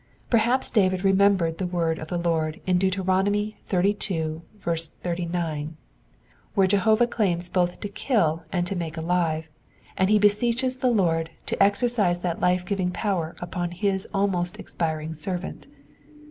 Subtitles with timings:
[0.31, 2.95] Perhaps David remembered the word of the Lord in Deut.
[2.95, 4.41] xxxii.
[5.05, 5.77] 89,
[6.55, 9.47] where Jehovah claims both to kill and to make alive,
[9.95, 15.13] and he beseeches the Lord to exercise that life giving power upon his almost expiring
[15.13, 15.67] servant.